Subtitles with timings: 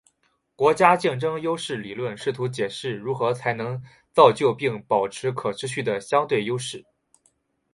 [0.55, 6.83] 国家竞争优势理论试图解释如何才能造就并保持可持续的相对优势。